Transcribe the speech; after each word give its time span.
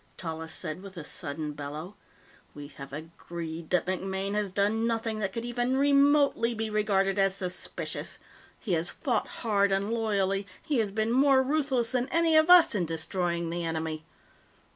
Tallis 0.17 0.51
said 0.51 0.81
with 0.81 0.97
a 0.97 1.03
sudden 1.03 1.51
bellow. 1.53 1.95
"We 2.55 2.69
have 2.69 2.91
agreed 2.91 3.69
that 3.69 3.85
MacMaine 3.85 4.33
has 4.33 4.51
done 4.51 4.87
nothing 4.87 5.19
that 5.19 5.31
could 5.31 5.45
even 5.45 5.77
remotely 5.77 6.55
be 6.55 6.71
regarded 6.71 7.19
as 7.19 7.35
suspicious! 7.35 8.17
He 8.57 8.73
has 8.73 8.89
fought 8.89 9.27
hard 9.27 9.71
and 9.71 9.93
loyally; 9.93 10.47
he 10.63 10.79
has 10.79 10.91
been 10.91 11.11
more 11.11 11.43
ruthless 11.43 11.91
than 11.91 12.09
any 12.09 12.35
of 12.35 12.49
us 12.49 12.73
in 12.73 12.87
destroying 12.87 13.51
the 13.51 13.63
enemy. 13.63 14.03